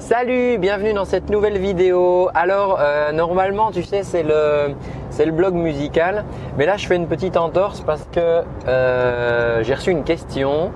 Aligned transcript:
Salut, 0.00 0.56
bienvenue 0.56 0.94
dans 0.94 1.04
cette 1.04 1.28
nouvelle 1.28 1.58
vidéo. 1.58 2.30
Alors 2.32 2.78
euh, 2.80 3.12
normalement 3.12 3.70
tu 3.70 3.82
sais 3.82 4.02
c'est 4.02 4.22
le 4.22 5.30
blog 5.30 5.52
musical, 5.52 6.24
mais 6.56 6.64
là 6.64 6.78
je 6.78 6.86
fais 6.86 6.96
une 6.96 7.06
petite 7.06 7.36
entorse 7.36 7.82
parce 7.82 8.08
que 8.10 8.42
euh, 8.66 9.62
j'ai 9.62 9.74
reçu 9.74 9.90
une 9.90 10.02
question 10.02 10.72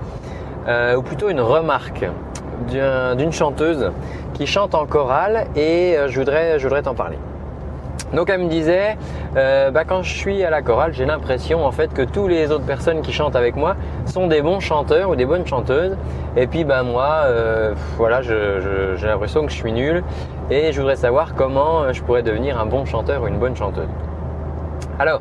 euh, 0.67 0.95
ou 0.95 1.01
plutôt 1.01 1.29
une 1.29 1.41
remarque 1.41 2.05
d'une 2.69 3.31
chanteuse 3.31 3.91
qui 4.35 4.45
chante 4.45 4.75
en 4.75 4.85
chorale 4.85 5.47
et 5.55 5.97
je 6.07 6.19
voudrais 6.19 6.83
t'en 6.83 6.93
parler. 6.93 7.17
Donc 8.15 8.29
elle 8.29 8.39
me 8.39 8.47
disait, 8.47 8.97
euh, 9.35 9.71
bah, 9.71 9.83
quand 9.83 10.01
je 10.01 10.15
suis 10.15 10.43
à 10.43 10.49
la 10.49 10.61
chorale, 10.61 10.93
j'ai 10.93 11.05
l'impression 11.05 11.65
en 11.65 11.71
fait 11.71 11.93
que 11.93 12.01
tous 12.01 12.27
les 12.27 12.49
autres 12.51 12.65
personnes 12.65 13.01
qui 13.01 13.11
chantent 13.11 13.35
avec 13.35 13.55
moi 13.57 13.75
sont 14.05 14.27
des 14.27 14.41
bons 14.41 14.61
chanteurs 14.61 15.09
ou 15.09 15.15
des 15.15 15.25
bonnes 15.25 15.45
chanteuses. 15.45 15.97
Et 16.37 16.47
puis 16.47 16.63
ben 16.63 16.83
moi, 16.83 17.23
euh, 17.25 17.73
voilà, 17.97 18.21
j'ai 18.21 19.07
l'impression 19.07 19.45
que 19.45 19.51
je 19.51 19.57
suis 19.57 19.73
nul 19.73 20.03
et 20.49 20.71
je 20.71 20.79
voudrais 20.79 20.95
savoir 20.95 21.35
comment 21.35 21.91
je 21.91 22.01
pourrais 22.01 22.23
devenir 22.23 22.59
un 22.59 22.65
bon 22.65 22.85
chanteur 22.85 23.23
ou 23.23 23.27
une 23.27 23.37
bonne 23.37 23.55
chanteuse. 23.55 23.89
Alors, 24.97 25.19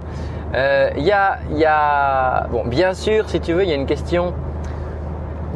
euh, 0.54 0.90
il 0.96 1.02
y, 1.02 1.10
a, 1.10 1.38
y 1.50 1.64
a, 1.64 2.46
bon, 2.52 2.64
bien 2.64 2.94
sûr, 2.94 3.28
si 3.28 3.40
tu 3.40 3.54
veux, 3.54 3.64
il 3.64 3.68
y 3.68 3.72
a 3.72 3.76
une 3.76 3.86
question 3.86 4.34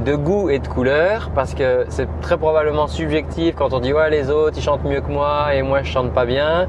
de 0.05 0.17
goût 0.17 0.51
et 0.51 0.59
de 0.59 0.67
couleur 0.67 1.31
parce 1.35 1.55
que 1.55 1.87
c'est 1.89 2.09
très 2.21 2.37
probablement 2.37 2.87
subjectif 2.87 3.57
quand 3.57 3.73
on 3.73 3.81
dit 3.81 3.93
ouais 3.93 4.11
les 4.11 4.31
autres 4.31 4.57
ils 4.57 4.63
chantent 4.63 4.85
mieux 4.85 5.01
que 5.01 5.11
moi 5.11 5.55
et 5.55 5.63
moi 5.63 5.83
je 5.83 5.91
chante 5.91 6.13
pas 6.13 6.25
bien. 6.25 6.69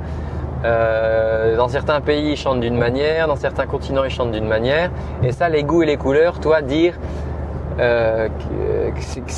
Euh, 0.66 1.56
dans 1.56 1.68
certains 1.68 2.02
pays, 2.02 2.32
ils 2.32 2.38
chantent 2.38 2.60
d'une 2.60 2.78
manière, 2.78 3.28
dans 3.28 3.36
certains 3.36 3.66
continents, 3.66 4.04
ils 4.04 4.12
chantent 4.12 4.32
d'une 4.32 4.48
manière. 4.48 4.92
Et 5.24 5.32
ça, 5.32 5.50
les 5.50 5.64
goûts 5.64 5.84
et 5.84 5.86
les 5.86 5.98
couleurs, 5.98 6.40
toi, 6.40 6.62
dire 6.62 6.96
euh, 7.80 8.28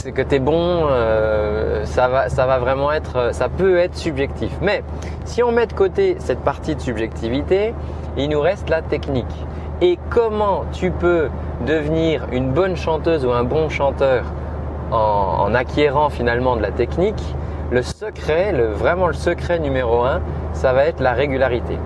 que, 0.03 0.09
que 0.09 0.21
tu 0.21 0.35
es 0.35 0.39
bon, 0.39 0.88
euh, 0.89 1.85
ça, 1.85 2.07
va, 2.07 2.30
ça 2.30 2.47
va 2.47 2.57
vraiment 2.57 2.91
être, 2.91 3.34
ça 3.34 3.49
peut 3.49 3.77
être 3.77 3.95
subjectif. 3.95 4.52
Mais 4.61 4.84
si 5.25 5.44
on 5.44 5.52
met 5.52 5.67
de 5.67 5.73
côté 5.73 6.16
cette 6.19 6.39
partie 6.39 6.75
de 6.75 6.81
subjectivité, 6.81 7.73
il 8.17 8.30
nous 8.30 8.41
reste 8.41 8.69
la 8.69 8.81
technique. 8.81 9.45
Et 9.81 9.97
comment 10.09 10.63
tu 10.72 10.91
peux 10.91 11.30
devenir 11.67 12.28
une 12.31 12.52
bonne 12.52 12.75
chanteuse 12.75 13.25
ou 13.25 13.31
un 13.31 13.44
bon 13.44 13.69
chanteur 13.69 14.25
en 14.91 15.56
acquérant 15.56 16.09
finalement 16.09 16.58
de 16.58 16.61
la 16.61 16.72
technique 16.72 17.23
le 17.72 17.81
secret, 17.81 18.52
vraiment 18.52 19.08
le 19.08 19.14
secret 19.14 19.59
numéro 19.59 20.03
un, 20.03 20.22
ça 20.53 20.73
va 20.73 20.86
être 20.86 21.00
la 21.00 21.14
régularité. 21.14 21.78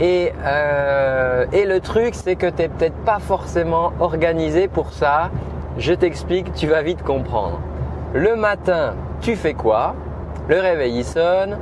Et, 0.00 0.32
euh, 0.44 1.44
le 1.52 1.78
truc, 1.80 2.14
c'est 2.14 2.36
que 2.36 2.46
tu 2.46 2.62
n'es 2.62 2.68
peut-être 2.68 2.96
pas 3.04 3.18
forcément 3.18 3.92
organisé 4.00 4.68
pour 4.68 4.92
ça. 4.92 5.30
Je 5.76 5.92
t'explique, 5.92 6.52
tu 6.54 6.66
vas 6.66 6.82
vite 6.82 7.02
comprendre. 7.02 7.60
Le 8.14 8.36
matin, 8.36 8.94
tu 9.20 9.36
fais 9.36 9.54
quoi? 9.54 9.94
Le 10.48 10.58
réveil 10.58 10.98
il 10.98 11.04
sonne, 11.04 11.58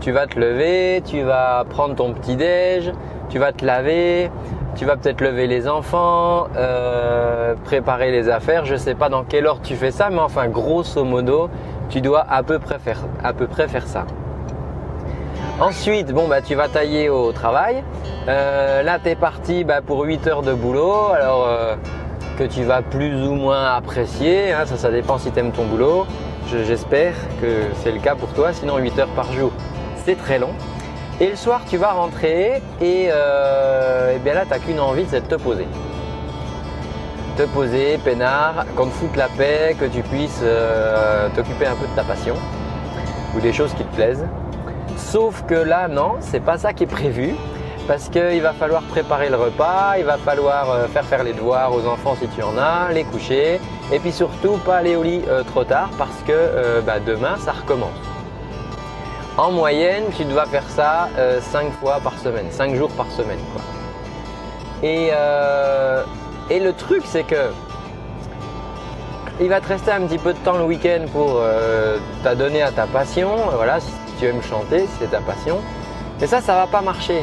tu 0.00 0.12
vas 0.12 0.26
te 0.26 0.38
lever, 0.38 1.02
tu 1.04 1.22
vas 1.22 1.64
prendre 1.68 1.94
ton 1.94 2.12
petit 2.12 2.36
déj, 2.36 2.92
tu 3.28 3.38
vas 3.38 3.52
te 3.52 3.64
laver, 3.64 4.30
tu 4.74 4.84
vas 4.84 4.96
peut-être 4.96 5.20
lever 5.20 5.46
les 5.46 5.68
enfants, 5.68 6.48
euh, 6.56 7.54
préparer 7.64 8.10
les 8.10 8.28
affaires. 8.28 8.64
Je 8.64 8.74
ne 8.74 8.78
sais 8.78 8.94
pas 8.94 9.08
dans 9.08 9.24
quel 9.24 9.46
ordre 9.46 9.62
tu 9.62 9.76
fais 9.76 9.90
ça, 9.90 10.10
mais 10.10 10.18
enfin 10.18 10.48
grosso 10.48 11.04
modo, 11.04 11.48
tu 11.88 12.00
dois 12.00 12.26
à 12.28 12.42
peu 12.42 12.58
près 12.58 12.78
faire, 12.78 13.86
ça. 13.86 14.04
Ensuite, 15.60 16.12
bon, 16.12 16.26
bah, 16.26 16.42
tu 16.42 16.54
vas 16.54 16.68
tailler 16.68 17.08
au 17.08 17.32
travail. 17.32 17.84
Euh, 18.28 18.82
là, 18.82 18.98
tu 18.98 19.10
es 19.10 19.14
parti 19.14 19.64
bah, 19.64 19.80
pour 19.80 20.02
8 20.02 20.26
heures 20.26 20.42
de 20.42 20.52
boulot. 20.52 21.10
Alors, 21.12 21.46
euh, 21.46 21.76
que 22.38 22.44
tu 22.44 22.64
vas 22.64 22.82
plus 22.82 23.26
ou 23.26 23.34
moins 23.34 23.74
apprécier. 23.74 24.52
Hein, 24.52 24.66
ça, 24.66 24.76
ça 24.76 24.90
dépend 24.90 25.18
si 25.18 25.30
tu 25.30 25.38
aimes 25.38 25.52
ton 25.52 25.64
boulot. 25.64 26.06
J'espère 26.66 27.14
que 27.40 27.68
c'est 27.82 27.92
le 27.92 28.00
cas 28.00 28.14
pour 28.14 28.28
toi. 28.30 28.52
Sinon, 28.52 28.78
8 28.78 28.98
heures 28.98 29.14
par 29.14 29.32
jour, 29.32 29.52
c'est 30.04 30.16
très 30.16 30.38
long. 30.38 30.50
Et 31.20 31.28
le 31.28 31.36
soir, 31.36 31.60
tu 31.68 31.76
vas 31.76 31.92
rentrer 31.92 32.60
et, 32.80 33.08
euh, 33.12 34.18
bien 34.18 34.34
là, 34.34 34.42
tu 34.42 34.50
n'as 34.50 34.58
qu'une 34.58 34.80
envie, 34.80 35.06
c'est 35.08 35.20
de 35.20 35.26
te 35.26 35.40
poser 35.40 35.66
te 37.36 37.42
poser, 37.42 37.98
peinard, 37.98 38.64
qu'on 38.76 38.86
te 38.86 38.92
foute 38.92 39.16
la 39.16 39.28
paix, 39.28 39.76
que 39.78 39.86
tu 39.86 40.02
puisses 40.02 40.40
euh, 40.42 41.28
t'occuper 41.34 41.66
un 41.66 41.74
peu 41.74 41.86
de 41.86 41.94
ta 41.96 42.04
passion 42.04 42.36
ou 43.36 43.40
des 43.40 43.52
choses 43.52 43.72
qui 43.74 43.82
te 43.84 43.94
plaisent. 43.94 44.26
Sauf 44.96 45.42
que 45.46 45.54
là, 45.54 45.88
non, 45.88 46.16
c'est 46.20 46.40
pas 46.40 46.58
ça 46.58 46.72
qui 46.72 46.84
est 46.84 46.88
prévu 46.88 47.34
parce 47.88 48.08
qu'il 48.08 48.40
va 48.40 48.52
falloir 48.52 48.82
préparer 48.82 49.28
le 49.28 49.36
repas, 49.36 49.94
il 49.98 50.04
va 50.04 50.16
falloir 50.16 50.70
euh, 50.70 50.86
faire 50.86 51.04
faire 51.04 51.24
les 51.24 51.32
devoirs 51.32 51.74
aux 51.74 51.86
enfants 51.86 52.16
si 52.18 52.28
tu 52.28 52.42
en 52.42 52.56
as, 52.56 52.92
les 52.92 53.04
coucher 53.04 53.60
et 53.92 53.98
puis 53.98 54.12
surtout 54.12 54.56
pas 54.58 54.76
aller 54.76 54.96
au 54.96 55.02
lit 55.02 55.22
euh, 55.28 55.42
trop 55.42 55.64
tard 55.64 55.90
parce 55.98 56.22
que 56.26 56.80
bah, 56.86 57.00
demain 57.04 57.36
ça 57.38 57.52
recommence. 57.52 57.90
En 59.36 59.50
moyenne, 59.50 60.04
tu 60.16 60.24
dois 60.24 60.46
faire 60.46 60.68
ça 60.68 61.08
5 61.40 61.72
fois 61.80 61.98
par 61.98 62.16
semaine, 62.20 62.46
5 62.50 62.76
jours 62.76 62.90
par 62.90 63.10
semaine. 63.10 63.40
Quoi. 63.52 63.62
Et 64.88 65.10
et 66.50 66.60
le 66.60 66.72
truc, 66.72 67.02
c'est 67.06 67.24
que 67.24 67.50
il 69.40 69.48
va 69.48 69.60
te 69.60 69.66
rester 69.66 69.90
un 69.90 70.02
petit 70.02 70.18
peu 70.18 70.32
de 70.32 70.38
temps 70.38 70.56
le 70.58 70.64
week-end 70.64 71.06
pour 71.12 71.38
euh, 71.38 71.98
t'adonner 72.22 72.62
à 72.62 72.70
ta 72.70 72.86
passion. 72.86 73.30
Voilà, 73.52 73.80
si 73.80 73.90
tu 74.18 74.26
aimes 74.26 74.42
chanter, 74.42 74.86
c'est 74.98 75.10
ta 75.10 75.20
passion. 75.20 75.58
Mais 76.20 76.26
ça, 76.26 76.40
ça 76.40 76.54
va 76.54 76.66
pas 76.66 76.82
marcher. 76.82 77.22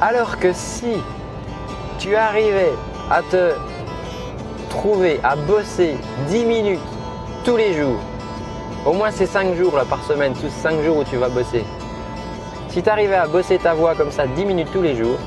Alors 0.00 0.38
que 0.38 0.52
si 0.52 0.94
tu 1.98 2.16
arrivais 2.16 2.72
à 3.08 3.22
te 3.22 3.52
trouver, 4.68 5.20
à 5.22 5.36
bosser 5.36 5.96
10 6.28 6.44
minutes 6.44 6.80
tous 7.44 7.56
les 7.56 7.74
jours, 7.74 8.00
au 8.84 8.92
moins 8.92 9.12
c'est 9.12 9.26
5 9.26 9.54
jours 9.54 9.76
là, 9.76 9.84
par 9.84 10.02
semaine, 10.02 10.32
tous 10.34 10.50
5 10.50 10.82
jours 10.82 10.96
où 10.96 11.04
tu 11.04 11.16
vas 11.16 11.28
bosser. 11.28 11.64
Si 12.68 12.82
tu 12.82 12.88
arrivais 12.88 13.14
à 13.14 13.28
bosser 13.28 13.58
ta 13.58 13.74
voix 13.74 13.94
comme 13.94 14.10
ça 14.10 14.26
10 14.26 14.44
minutes 14.44 14.68
tous 14.72 14.82
les 14.82 14.96
jours, 14.96 15.18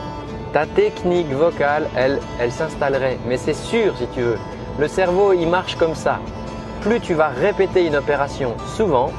ta 0.55 0.65
technique 0.65 1.29
vocale, 1.33 1.85
elle, 1.97 2.21
s'installerait. 2.49 3.17
Mais 3.27 3.35
c'est 3.35 3.53
sûr, 3.53 3.93
si 3.97 4.07
tu 4.07 4.21
veux. 4.21 4.37
Le 4.79 4.87
cerveau, 4.87 5.33
il 5.33 5.49
marche 5.49 5.75
comme 5.75 5.95
ça. 5.95 6.17
Plus 6.79 7.01
tu 7.01 7.13
vas 7.13 7.27
répéter 7.27 7.85
une 7.85 7.97
opération 7.97 8.55
souvent, 8.65 9.11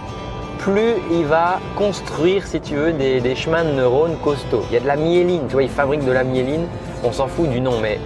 plus 0.61 0.95
il 1.11 1.27
va 1.27 1.61
construire, 1.77 2.47
si 2.47 2.59
tu 2.63 2.77
veux, 2.77 2.95
des, 2.95 3.35
chemins 3.35 3.65
de 3.65 3.73
neurones 3.73 4.17
costauds. 4.25 4.63
Il 4.71 4.75
y 4.75 4.77
a 4.79 4.81
de 4.81 4.87
la 4.87 4.97
myéline, 4.97 5.43
tu 5.47 5.53
vois, 5.53 5.63
il 5.63 5.69
fabrique 5.69 6.07
de 6.07 6.11
la 6.11 6.25
myéline, 6.25 6.67
on 7.05 7.13
s'en 7.13 7.27
fout 7.27 7.51
du 7.51 7.61
nom, 7.61 7.81
mais 7.83 8.01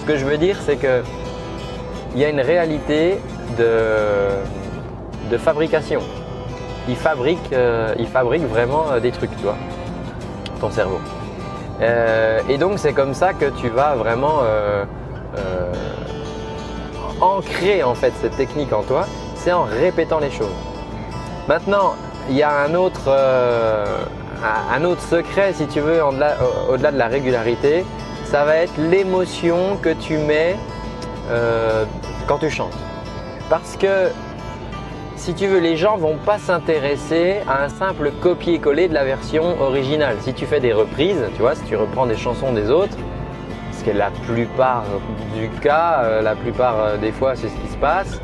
ce 0.00 0.06
que 0.06 0.16
je 0.16 0.24
veux 0.24 0.38
dire, 0.38 0.56
c'est 0.64 0.76
que 0.76 1.02
il 2.14 2.20
y 2.22 2.24
a 2.24 2.30
une 2.30 2.40
réalité 2.40 3.18
de, 3.58 5.36
fabrication. 5.36 6.00
Il 6.88 6.96
fabrique, 6.96 7.54
il 7.98 8.06
fabrique 8.06 8.44
vraiment 8.44 8.90
euh, 8.90 9.00
des 9.00 9.10
trucs, 9.10 9.36
tu 9.36 9.42
vois, 9.42 9.58
ton 10.62 10.70
cerveau. 10.70 10.98
Euh, 11.80 12.40
et 12.48 12.58
donc 12.58 12.78
c'est 12.78 12.92
comme 12.92 13.14
ça 13.14 13.32
que 13.32 13.46
tu 13.46 13.68
vas 13.68 13.94
vraiment 13.94 14.40
euh, 14.42 14.84
euh, 15.38 15.72
ancrer 17.20 17.82
en 17.82 17.94
fait 17.94 18.12
cette 18.20 18.36
technique 18.36 18.72
en 18.72 18.82
toi, 18.82 19.06
c'est 19.36 19.52
en 19.52 19.64
répétant 19.64 20.18
les 20.18 20.30
choses. 20.30 20.54
Maintenant, 21.48 21.94
il 22.28 22.36
y 22.36 22.42
a 22.42 22.60
un 22.60 22.74
autre, 22.74 23.10
un 23.10 24.84
autre 24.84 25.02
secret 25.02 25.52
si 25.54 25.66
tu 25.66 25.80
veux 25.80 26.00
au-delà 26.04 26.92
de 26.92 26.98
la 26.98 27.08
régularité, 27.08 27.84
ça 28.24 28.44
va 28.44 28.56
être 28.56 28.76
l'émotion 28.76 29.76
que 29.82 29.92
tu 29.94 30.18
mets 30.18 30.56
quand 32.28 32.38
tu 32.38 32.50
chantes. 32.50 32.76
Parce 33.48 33.76
que 33.76 34.10
si 35.20 35.34
tu 35.34 35.46
veux, 35.46 35.58
les 35.58 35.76
gens 35.76 35.98
vont 35.98 36.16
pas 36.16 36.38
s'intéresser 36.38 37.40
à 37.46 37.62
un 37.62 37.68
simple 37.68 38.10
copier-coller 38.22 38.88
de 38.88 38.94
la 38.94 39.04
version 39.04 39.60
originale. 39.60 40.16
Si 40.22 40.32
tu 40.32 40.46
fais 40.46 40.60
des 40.60 40.72
reprises, 40.72 41.22
tu 41.36 41.42
vois, 41.42 41.54
si 41.54 41.62
tu 41.64 41.76
reprends 41.76 42.06
des 42.06 42.16
chansons 42.16 42.54
des 42.54 42.70
autres, 42.70 42.96
ce 43.72 43.84
qui 43.84 43.90
est 43.90 43.94
la 43.94 44.10
plupart 44.10 44.84
du 45.34 45.50
cas, 45.60 46.04
euh, 46.04 46.22
la 46.22 46.34
plupart 46.34 46.80
euh, 46.80 46.96
des 46.96 47.12
fois, 47.12 47.36
c'est 47.36 47.48
ce 47.48 47.54
qui 47.54 47.68
se 47.68 47.76
passe. 47.76 48.18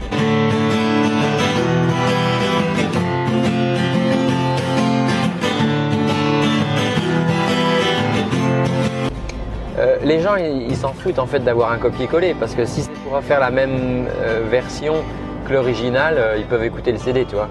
Euh, 9.78 9.98
les 10.03 10.21
gens, 10.21 10.37
ils 10.37 10.77
s'en 10.77 10.95
foutent 10.95 11.19
en 11.19 11.27
fait 11.27 11.41
d'avoir 11.41 11.72
un 11.72 11.77
copier-coller 11.77 12.34
parce 12.41 12.54
que 12.54 12.65
si 12.65 12.81
c'est 12.81 12.93
pour 13.04 13.21
faire 13.21 13.41
la 13.41 13.51
même 13.51 14.07
version 14.51 15.04
l'original, 15.53 16.16
euh, 16.19 16.37
ils 16.39 16.47
peuvent 16.47 16.65
écouter 16.65 16.93
le 16.93 16.98
CD, 16.98 17.25
tu 17.25 17.34
vois. 17.34 17.48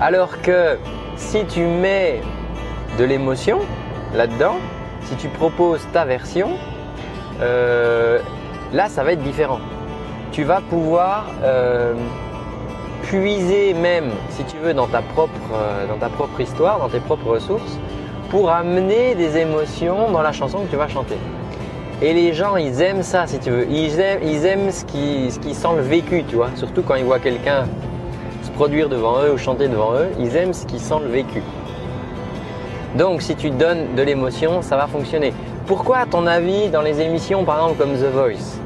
Alors 0.00 0.40
que 0.42 0.78
si 1.16 1.44
tu 1.46 1.60
mets 1.60 2.20
de 2.98 3.04
l'émotion 3.04 3.60
là-dedans, 4.14 4.56
si 5.02 5.16
tu 5.16 5.28
proposes 5.28 5.86
ta 5.92 6.04
version, 6.04 6.50
euh, 7.40 8.20
là 8.72 8.88
ça 8.88 9.04
va 9.04 9.12
être 9.12 9.22
différent. 9.22 9.60
Tu 10.32 10.44
vas 10.44 10.60
pouvoir 10.60 11.26
euh, 11.42 11.94
puiser 13.02 13.74
même, 13.74 14.10
si 14.30 14.44
tu 14.44 14.56
veux, 14.58 14.74
dans 14.74 14.86
ta, 14.86 15.02
propre, 15.02 15.32
dans 15.88 15.98
ta 15.98 16.08
propre 16.08 16.40
histoire, 16.40 16.78
dans 16.78 16.88
tes 16.88 17.00
propres 17.00 17.28
ressources, 17.28 17.78
pour 18.30 18.50
amener 18.50 19.14
des 19.16 19.36
émotions 19.38 20.10
dans 20.10 20.22
la 20.22 20.32
chanson 20.32 20.60
que 20.60 20.70
tu 20.70 20.76
vas 20.76 20.88
chanter. 20.88 21.16
Et 22.02 22.14
les 22.14 22.32
gens, 22.32 22.56
ils 22.56 22.80
aiment 22.80 23.02
ça, 23.02 23.26
si 23.26 23.38
tu 23.38 23.50
veux. 23.50 23.66
Ils 23.70 24.00
aiment, 24.00 24.20
ils 24.22 24.46
aiment 24.46 24.70
ce, 24.70 24.84
qui, 24.86 25.30
ce 25.30 25.38
qui 25.38 25.54
sent 25.54 25.68
le 25.76 25.82
vécu, 25.82 26.24
tu 26.24 26.36
vois. 26.36 26.48
Surtout 26.54 26.82
quand 26.82 26.94
ils 26.94 27.04
voient 27.04 27.18
quelqu'un 27.18 27.66
se 28.42 28.50
produire 28.50 28.88
devant 28.88 29.22
eux 29.22 29.32
ou 29.34 29.38
chanter 29.38 29.68
devant 29.68 29.92
eux, 29.94 30.08
ils 30.18 30.34
aiment 30.34 30.54
ce 30.54 30.64
qui 30.64 30.78
sent 30.78 30.94
le 31.02 31.10
vécu. 31.10 31.42
Donc 32.96 33.22
si 33.22 33.36
tu 33.36 33.50
donnes 33.50 33.94
de 33.94 34.02
l'émotion, 34.02 34.62
ça 34.62 34.76
va 34.76 34.86
fonctionner. 34.86 35.32
Pourquoi 35.66 35.98
à 35.98 36.06
ton 36.06 36.26
avis 36.26 36.70
dans 36.70 36.82
les 36.82 37.00
émissions 37.00 37.44
par 37.44 37.56
exemple 37.56 37.78
comme 37.78 37.94
The 37.94 38.12
Voice, 38.12 38.58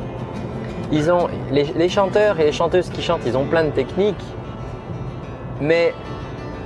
ils 0.93 1.11
ont 1.11 1.29
les, 1.51 1.89
chanteurs 1.89 2.41
et 2.41 2.45
les 2.45 2.53
chanteuses 2.53 2.89
qui 2.89 3.03
chantent, 3.03 3.23
ils 3.27 3.37
ont 3.37 3.45
plein 3.45 3.65
de 3.65 3.71
techniques, 3.71 4.25
mais 5.61 5.93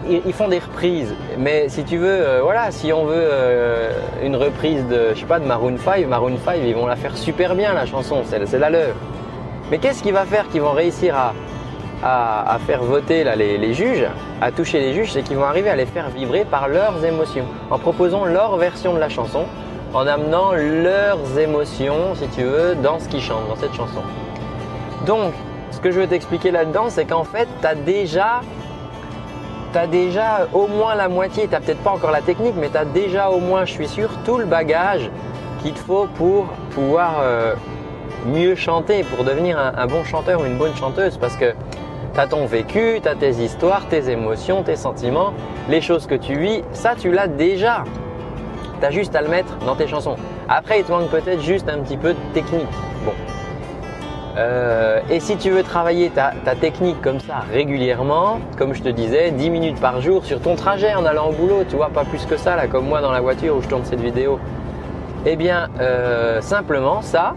ils, 0.08 0.32
font 0.32 0.48
des 0.48 0.58
reprises. 0.58 1.14
Mais 1.38 1.68
si 1.68 1.84
tu 1.84 1.96
veux, 1.96 2.08
euh, 2.08 2.40
voilà, 2.42 2.70
si 2.70 2.92
on 2.92 3.04
veut 3.04 3.14
euh, 3.16 3.90
une 4.22 4.36
reprise 4.36 4.86
de, 4.86 5.10
je 5.14 5.20
sais 5.20 5.26
pas, 5.26 5.38
de 5.38 5.46
Maroon 5.46 5.76
5, 5.76 6.06
Maroon 6.06 6.36
5, 6.44 6.60
ils 6.64 6.74
vont 6.74 6.86
la 6.86 6.96
faire 6.96 7.16
super 7.16 7.54
bien 7.54 7.74
la 7.74 7.86
chanson, 7.86 8.22
c'est 8.24 8.58
la 8.58 8.70
leur. 8.70 8.94
Mais 9.70 9.78
qu'est-ce 9.78 10.02
qui 10.02 10.12
va 10.12 10.24
faire 10.24 10.48
qu'ils 10.48 10.62
vont 10.62 10.72
réussir 10.72 11.14
à, 11.14 11.34
faire 12.66 12.82
voter 12.82 13.24
là, 13.24 13.34
les, 13.34 13.74
juges, 13.74 14.06
à 14.40 14.52
toucher 14.52 14.80
les 14.80 14.94
juges, 14.94 15.12
c'est 15.12 15.22
qu'ils 15.22 15.36
vont 15.36 15.44
arriver 15.44 15.68
à 15.68 15.76
les 15.76 15.86
faire 15.86 16.08
vibrer 16.10 16.44
par 16.44 16.68
leurs 16.68 17.04
émotions, 17.04 17.44
en 17.70 17.78
proposant 17.78 18.24
leur 18.24 18.56
version 18.56 18.94
de 18.94 19.00
la 19.00 19.08
chanson, 19.08 19.44
en 19.92 20.06
amenant 20.06 20.52
leurs 20.52 21.38
émotions, 21.38 22.14
si 22.14 22.28
tu 22.28 22.44
veux, 22.44 22.76
dans 22.76 22.98
ce 23.00 23.08
qu'ils 23.08 23.20
chantent, 23.20 23.48
dans 23.48 23.56
cette 23.56 23.74
chanson. 23.74 24.02
Donc, 25.06 25.32
ce 25.70 25.80
que 25.80 25.90
je 25.90 26.00
veux 26.00 26.06
t'expliquer 26.06 26.50
là-dedans, 26.50 26.86
c'est 26.88 27.04
qu'en 27.04 27.24
fait, 27.24 27.48
tu 27.60 27.66
as 27.66 27.74
déjà 27.74 28.40
tu 29.72 29.88
déjà 29.88 30.48
au 30.52 30.66
moins 30.66 30.94
la 30.94 31.08
moitié, 31.08 31.44
tu 31.44 31.50
n'as 31.50 31.60
peut-être 31.60 31.82
pas 31.82 31.92
encore 31.92 32.10
la 32.10 32.22
technique, 32.22 32.54
mais 32.56 32.68
tu 32.68 32.78
déjà 32.92 33.30
au 33.30 33.38
moins, 33.38 33.64
je 33.64 33.72
suis 33.72 33.88
sûr, 33.88 34.08
tout 34.24 34.38
le 34.38 34.44
bagage 34.44 35.10
qu'il 35.62 35.72
te 35.72 35.78
faut 35.78 36.06
pour 36.14 36.46
pouvoir 36.70 37.16
euh, 37.20 37.54
mieux 38.26 38.54
chanter, 38.54 39.04
pour 39.04 39.24
devenir 39.24 39.58
un, 39.58 39.72
un, 39.76 39.86
bon 39.86 40.04
chanteur 40.04 40.40
ou 40.40 40.44
une 40.44 40.58
bonne 40.58 40.74
chanteuse. 40.74 41.16
Parce 41.16 41.36
que 41.36 41.52
tu 42.14 42.20
as 42.20 42.26
ton 42.26 42.46
vécu, 42.46 43.00
tu 43.02 43.08
as 43.08 43.14
tes 43.14 43.30
histoires, 43.42 43.86
tes 43.88 44.10
émotions, 44.10 44.62
tes 44.62 44.76
sentiments, 44.76 45.32
les 45.68 45.80
choses 45.80 46.06
que 46.06 46.14
tu 46.14 46.38
vis, 46.38 46.62
ça 46.72 46.94
tu 46.96 47.10
l'as 47.10 47.28
déjà. 47.28 47.84
Tu 48.80 48.86
as 48.86 48.90
juste 48.90 49.14
à 49.16 49.22
le 49.22 49.28
mettre 49.28 49.56
dans 49.66 49.74
tes 49.74 49.88
chansons. 49.88 50.16
Après, 50.48 50.80
il 50.80 50.84
te 50.84 50.92
manque 50.92 51.08
peut-être 51.08 51.42
juste 51.42 51.68
un 51.68 51.78
petit 51.80 51.96
peu 51.96 52.14
de 52.14 52.32
technique. 52.32 52.68
Bon. 53.04 53.12
Euh, 54.38 55.00
et 55.10 55.18
si 55.18 55.36
tu 55.36 55.50
veux 55.50 55.64
travailler 55.64 56.10
ta, 56.10 56.32
technique 56.54 57.00
comme 57.02 57.18
ça 57.18 57.44
régulièrement, 57.52 58.38
comme 58.56 58.72
je 58.72 58.82
te 58.82 58.88
disais, 58.88 59.32
10 59.32 59.50
minutes 59.50 59.80
par 59.80 60.00
jour 60.00 60.24
sur 60.24 60.40
ton 60.40 60.54
trajet 60.54 60.94
en 60.94 61.04
allant 61.04 61.30
au 61.30 61.32
boulot, 61.32 61.64
tu 61.68 61.76
vois, 61.76 61.88
pas 61.88 62.04
plus 62.04 62.24
que 62.24 62.36
ça, 62.36 62.54
là, 62.54 62.68
comme 62.68 62.86
moi 62.86 63.00
dans 63.00 63.10
la 63.10 63.20
voiture 63.20 63.56
où 63.56 63.62
je 63.62 63.68
tourne 63.68 63.84
cette 63.84 64.00
vidéo, 64.00 64.38
eh 65.26 65.34
bien, 65.34 65.68
euh, 65.80 66.40
simplement 66.40 67.02
ça, 67.02 67.34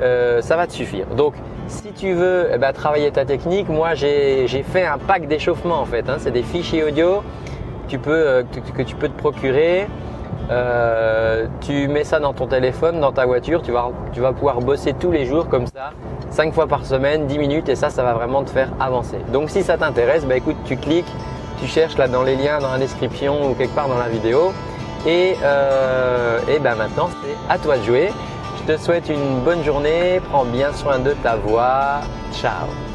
euh, 0.00 0.40
ça 0.40 0.56
va 0.56 0.66
te 0.66 0.72
suffire. 0.72 1.06
Donc, 1.14 1.34
si 1.66 1.92
tu 1.92 2.12
veux 2.12 2.48
eh 2.52 2.58
ben, 2.58 2.72
travailler 2.72 3.10
ta 3.10 3.24
technique, 3.24 3.68
moi 3.68 3.94
j'ai 3.94 4.46
fait 4.48 4.84
un 4.84 4.98
pack 4.98 5.28
d'échauffement 5.28 5.80
en 5.80 5.84
fait. 5.84 6.08
Hein. 6.08 6.16
C'est 6.18 6.32
des 6.32 6.42
fichiers 6.42 6.82
audio 6.82 7.22
que, 7.88 8.82
tu 8.82 8.96
peux 8.96 9.08
te 9.08 9.18
procurer. 9.18 9.86
Euh, 10.50 11.46
tu 11.60 11.86
mets 11.88 12.04
ça 12.04 12.18
dans 12.18 12.32
ton 12.32 12.46
téléphone, 12.46 13.00
dans 13.00 13.12
ta 13.12 13.24
voiture, 13.24 13.62
tu 13.62 13.70
vas, 13.70 13.90
tu 14.12 14.20
vas 14.20 14.32
pouvoir 14.32 14.60
bosser 14.60 14.94
tous 14.94 15.12
les 15.12 15.24
jours 15.24 15.48
comme 15.48 15.66
ça, 15.66 15.92
5 16.30 16.52
fois 16.52 16.66
par 16.66 16.84
semaine, 16.84 17.26
10 17.26 17.38
minutes 17.38 17.68
et 17.68 17.76
ça, 17.76 17.88
ça 17.90 18.02
va 18.02 18.14
vraiment 18.14 18.42
te 18.42 18.50
faire 18.50 18.70
avancer. 18.80 19.18
Donc 19.32 19.50
si 19.50 19.62
ça 19.62 19.78
t'intéresse, 19.78 20.24
bah, 20.24 20.36
écoute, 20.36 20.56
tu 20.64 20.76
cliques, 20.76 21.12
tu 21.60 21.66
cherches 21.66 21.96
là 21.98 22.08
dans 22.08 22.22
les 22.22 22.36
liens 22.36 22.58
dans 22.58 22.72
la 22.72 22.78
description 22.78 23.50
ou 23.50 23.54
quelque 23.54 23.74
part 23.74 23.88
dans 23.88 23.98
la 23.98 24.08
vidéo 24.08 24.52
et, 25.06 25.36
euh, 25.42 26.38
et 26.48 26.58
ben 26.58 26.74
maintenant 26.74 27.08
c'est 27.22 27.36
à 27.52 27.58
toi 27.58 27.78
de 27.78 27.82
jouer. 27.84 28.10
Je 28.58 28.74
te 28.74 28.78
souhaite 28.78 29.08
une 29.08 29.40
bonne 29.40 29.62
journée, 29.64 30.20
prends 30.30 30.44
bien 30.44 30.72
soin 30.72 30.98
de 30.98 31.12
ta 31.22 31.36
voix. 31.36 32.00
Ciao 32.32 32.89